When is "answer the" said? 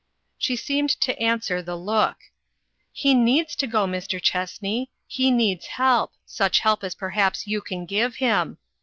1.21-1.77